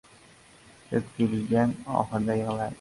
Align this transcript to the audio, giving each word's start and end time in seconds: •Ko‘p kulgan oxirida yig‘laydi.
•Ko‘p 0.87 1.13
kulgan 1.19 1.77
oxirida 2.01 2.43
yig‘laydi. 2.43 2.69